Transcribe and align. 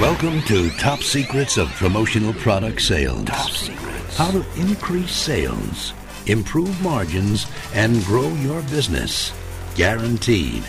Welcome 0.00 0.42
to 0.42 0.70
Top 0.70 1.04
Secrets 1.04 1.56
of 1.56 1.68
Promotional 1.74 2.32
Product 2.32 2.82
Sales. 2.82 3.26
Top 3.26 3.48
Secrets. 3.48 4.16
How 4.16 4.28
to 4.32 4.44
increase 4.56 5.12
sales, 5.12 5.94
improve 6.26 6.82
margins, 6.82 7.46
and 7.74 8.02
grow 8.02 8.28
your 8.34 8.60
business. 8.62 9.32
Guaranteed. 9.76 10.64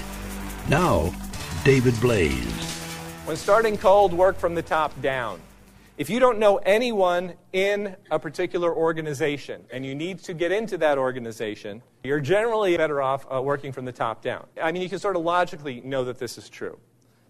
Now, 0.70 1.12
David 1.64 2.00
Blaise. 2.00 2.46
When 3.26 3.36
starting 3.36 3.80
cold, 3.80 4.14
work 4.14 4.38
from 4.38 4.54
the 4.54 4.62
top 4.62 4.94
down. 5.02 5.42
If 5.98 6.08
you 6.08 6.20
don't 6.20 6.38
know 6.38 6.58
anyone 6.58 7.34
in 7.52 7.96
a 8.12 8.20
particular 8.20 8.72
organization 8.72 9.66
and 9.72 9.84
you 9.84 9.96
need 9.96 10.20
to 10.20 10.36
get 10.36 10.52
into 10.52 10.78
that 10.78 11.00
organization, 11.00 11.82
you're 12.04 12.20
generally 12.20 12.78
better 12.78 13.02
off 13.02 13.26
uh, 13.34 13.42
working 13.42 13.72
from 13.72 13.86
the 13.86 13.92
top 13.92 14.22
down. 14.22 14.46
I 14.62 14.72
mean, 14.72 14.84
you 14.84 14.90
can 14.90 15.00
sort 15.00 15.16
of 15.16 15.24
logically 15.24 15.82
know 15.82 16.04
that 16.04 16.20
this 16.20 16.38
is 16.38 16.48
true. 16.48 16.78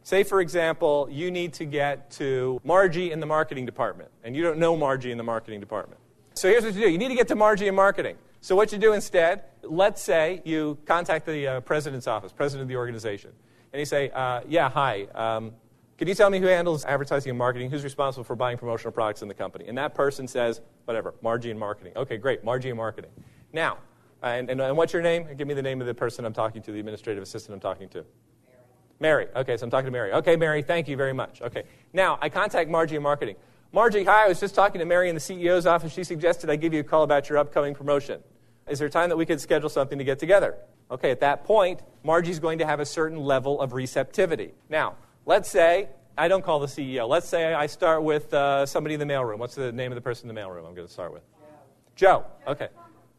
Say, 0.06 0.22
for 0.24 0.40
example, 0.40 1.08
you 1.10 1.32
need 1.32 1.54
to 1.54 1.66
get 1.66 2.12
to 2.12 2.62
Margie 2.64 3.12
in 3.12 3.20
the 3.20 3.26
marketing 3.26 3.66
department, 3.66 4.12
and 4.24 4.36
you 4.36 4.44
don't 4.44 4.60
know 4.60 4.78
Margie 4.78 5.12
in 5.12 5.18
the 5.18 5.24
marketing 5.24 5.60
department. 5.60 6.00
So 6.36 6.48
here's 6.48 6.64
what 6.64 6.76
you 6.76 6.82
do 6.82 6.90
you 6.92 7.00
need 7.00 7.08
to 7.08 7.16
get 7.16 7.28
to 7.30 7.36
Margie 7.36 7.68
in 7.68 7.74
marketing. 7.74 8.16
So, 8.40 8.56
what 8.56 8.72
you 8.72 8.78
do 8.78 8.94
instead, 8.94 9.46
let's 9.64 10.04
say 10.04 10.44
you 10.46 10.78
contact 10.86 11.26
the 11.26 11.48
uh, 11.48 11.62
president's 11.62 12.06
office, 12.06 12.32
president 12.32 12.62
of 12.62 12.68
the 12.68 12.76
organization, 12.76 13.32
and 13.74 13.80
you 13.80 13.86
say, 13.88 14.12
uh, 14.12 14.42
Yeah, 14.48 14.70
hi. 14.70 15.08
Um, 15.16 15.54
can 15.98 16.08
you 16.08 16.14
tell 16.14 16.30
me 16.30 16.38
who 16.38 16.46
handles 16.46 16.86
advertising 16.86 17.32
and 17.32 17.40
marketing? 17.40 17.72
Who's 17.72 17.84
responsible 17.84 18.26
for 18.26 18.36
buying 18.36 18.60
promotional 18.60 18.92
products 18.92 19.24
in 19.24 19.28
the 19.28 19.34
company? 19.34 19.66
And 19.68 19.76
that 19.80 19.96
person 19.96 20.28
says, 20.28 20.62
Whatever, 20.84 21.16
Margie 21.24 21.50
in 21.50 21.58
marketing. 21.58 21.94
Okay, 21.96 22.18
great, 22.18 22.44
Margie 22.44 22.70
in 22.70 22.78
marketing. 22.78 23.10
Now, 23.54 23.80
and, 24.22 24.52
and, 24.52 24.62
and 24.62 24.78
what's 24.78 24.94
your 24.94 25.02
name? 25.02 25.30
Give 25.36 25.48
me 25.48 25.56
the 25.56 25.64
name 25.64 25.82
of 25.82 25.88
the 25.88 25.96
person 25.96 26.26
I'm 26.26 26.34
talking 26.34 26.62
to, 26.62 26.72
the 26.72 26.80
administrative 26.80 27.24
assistant 27.24 27.56
I'm 27.56 27.60
talking 27.60 27.90
to. 27.90 28.06
Mary. 29.00 29.28
Okay, 29.36 29.58
so 29.58 29.66
I'm 29.66 29.70
talking 29.70 29.86
to 29.86 29.92
Mary. 29.92 30.14
Okay, 30.14 30.36
Mary, 30.36 30.62
thank 30.62 30.88
you 30.88 30.98
very 30.98 31.14
much. 31.14 31.42
Okay. 31.42 31.64
Now, 31.94 32.18
I 32.22 32.30
contact 32.30 32.70
Margie 32.70 32.96
in 32.96 33.04
marketing. 33.04 33.36
Margie, 33.72 34.04
hi, 34.04 34.26
I 34.26 34.28
was 34.30 34.40
just 34.40 34.56
talking 34.56 34.80
to 34.80 34.86
Mary 34.86 35.10
in 35.10 35.16
the 35.16 35.22
CEO's 35.22 35.66
office. 35.66 35.94
She 35.94 36.04
suggested 36.04 36.50
I 36.50 36.56
give 36.56 36.74
you 36.74 36.80
a 36.80 36.84
call 36.84 37.04
about 37.04 37.28
your 37.28 37.38
upcoming 37.38 37.76
promotion. 37.76 38.22
Is 38.68 38.80
there 38.80 38.90
time 38.90 39.10
that 39.10 39.18
we 39.18 39.26
could 39.26 39.42
schedule 39.42 39.70
something 39.70 39.98
to 39.98 40.04
get 40.04 40.18
together? 40.18 40.56
Okay, 40.90 41.12
at 41.12 41.20
that 41.20 41.44
point, 41.44 41.82
Margie's 42.04 42.40
going 42.40 42.60
to 42.60 42.66
have 42.66 42.80
a 42.80 42.86
certain 42.86 43.20
level 43.20 43.60
of 43.60 43.74
receptivity. 43.74 44.54
Now, 44.70 44.96
let's 45.26 45.50
say 45.50 45.90
I 46.18 46.28
don't 46.28 46.44
call 46.44 46.60
the 46.60 46.68
CEO. 46.68 47.08
Let's 47.08 47.28
say 47.28 47.54
I 47.54 47.68
start 47.68 48.04
with 48.04 48.34
uh, 48.34 48.66
somebody 48.66 48.94
in 48.94 49.00
the 49.00 49.06
mailroom. 49.06 49.40
What's 49.40 49.56
the 49.56 49.72
name 49.72 49.92
of 49.92 49.96
the 49.96 50.02
person 50.02 50.30
in 50.30 50.36
the 50.36 50.40
mailroom 50.40 50.66
I'm 50.68 50.76
going 50.76 50.88
to 50.88 50.94
start 50.94 51.12
with? 51.12 51.24
Joe. 51.96 52.26
Okay. 52.48 52.70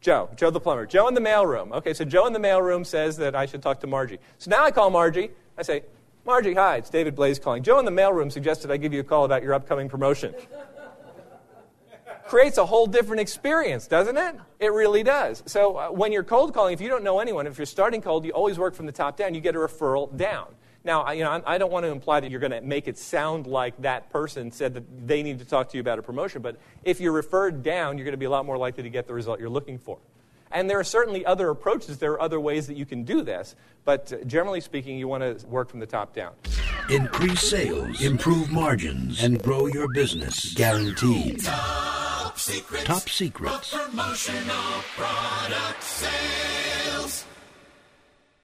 Joe. 0.00 0.30
Joe 0.36 0.50
the 0.50 0.60
plumber. 0.60 0.86
Joe 0.86 1.08
in 1.08 1.14
the 1.14 1.20
mailroom. 1.20 1.72
Okay, 1.72 1.92
so 1.92 2.04
Joe 2.04 2.26
in 2.26 2.32
the 2.32 2.38
mailroom 2.38 2.86
says 2.86 3.16
that 3.18 3.34
I 3.34 3.46
should 3.46 3.62
talk 3.62 3.80
to 3.80 3.86
Margie. 3.86 4.18
So 4.38 4.50
now 4.50 4.64
I 4.64 4.70
call 4.70 4.90
Margie. 4.90 5.30
I 5.58 5.62
say, 5.62 5.84
Margie, 6.24 6.54
hi, 6.54 6.76
it's 6.76 6.90
David 6.90 7.14
Blaise 7.14 7.38
calling. 7.38 7.62
Joe 7.62 7.78
in 7.78 7.84
the 7.84 7.90
mailroom 7.90 8.30
suggested 8.30 8.70
I 8.70 8.76
give 8.76 8.92
you 8.92 9.00
a 9.00 9.04
call 9.04 9.24
about 9.24 9.42
your 9.42 9.54
upcoming 9.54 9.88
promotion. 9.88 10.34
Creates 12.26 12.58
a 12.58 12.66
whole 12.66 12.86
different 12.86 13.20
experience, 13.20 13.86
doesn't 13.86 14.16
it? 14.16 14.34
It 14.58 14.72
really 14.72 15.04
does. 15.04 15.44
So 15.46 15.76
uh, 15.76 15.88
when 15.90 16.10
you're 16.10 16.24
cold 16.24 16.52
calling, 16.52 16.74
if 16.74 16.80
you 16.80 16.88
don't 16.88 17.04
know 17.04 17.20
anyone, 17.20 17.46
if 17.46 17.56
you're 17.56 17.66
starting 17.66 18.02
cold, 18.02 18.24
you 18.24 18.32
always 18.32 18.58
work 18.58 18.74
from 18.74 18.86
the 18.86 18.92
top 18.92 19.16
down. 19.16 19.34
You 19.34 19.40
get 19.40 19.54
a 19.54 19.58
referral 19.58 20.14
down. 20.16 20.48
Now, 20.82 21.10
you 21.12 21.22
know, 21.22 21.42
I 21.46 21.58
don't 21.58 21.72
want 21.72 21.84
to 21.84 21.90
imply 21.90 22.20
that 22.20 22.30
you're 22.30 22.40
going 22.40 22.52
to 22.52 22.60
make 22.60 22.86
it 22.86 22.98
sound 22.98 23.46
like 23.46 23.80
that 23.82 24.10
person 24.10 24.52
said 24.52 24.74
that 24.74 25.06
they 25.06 25.22
need 25.22 25.38
to 25.38 25.44
talk 25.44 25.68
to 25.70 25.76
you 25.76 25.80
about 25.80 25.98
a 25.98 26.02
promotion, 26.02 26.42
but 26.42 26.58
if 26.84 27.00
you're 27.00 27.12
referred 27.12 27.64
down, 27.64 27.98
you're 27.98 28.04
going 28.04 28.12
to 28.12 28.18
be 28.18 28.26
a 28.26 28.30
lot 28.30 28.46
more 28.46 28.56
likely 28.56 28.84
to 28.84 28.90
get 28.90 29.08
the 29.08 29.14
result 29.14 29.40
you're 29.40 29.48
looking 29.48 29.78
for. 29.78 29.98
And 30.56 30.70
there 30.70 30.80
are 30.80 30.84
certainly 30.84 31.22
other 31.26 31.50
approaches. 31.50 31.98
There 31.98 32.12
are 32.12 32.20
other 32.22 32.40
ways 32.40 32.66
that 32.68 32.78
you 32.78 32.86
can 32.86 33.04
do 33.04 33.20
this. 33.20 33.54
But 33.84 34.10
uh, 34.10 34.24
generally 34.24 34.62
speaking, 34.62 34.98
you 34.98 35.06
want 35.06 35.22
to 35.22 35.46
work 35.48 35.68
from 35.68 35.80
the 35.80 35.86
top 35.86 36.14
down. 36.14 36.32
Increase 36.88 37.42
sales, 37.42 38.00
improve 38.02 38.50
margins, 38.50 39.22
and 39.22 39.42
grow 39.42 39.66
your 39.66 39.86
business. 39.92 40.54
Guaranteed. 40.54 41.44
Top 41.44 42.38
secrets. 42.38 42.84
Top 42.84 43.06
secrets. 43.06 43.76
promotional 43.76 44.82
product 44.96 45.82
sales. 45.82 46.65